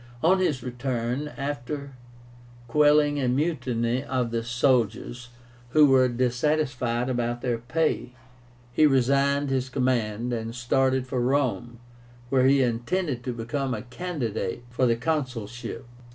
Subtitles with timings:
[0.23, 1.91] On his return, after
[2.67, 5.29] quelling a mutiny of the soldiers,
[5.73, 8.13] who were dissatisfied about their pay,
[8.73, 11.77] he resigned his command, and started for Rome,
[12.31, 15.85] where he intended to become a candidate for the consulship.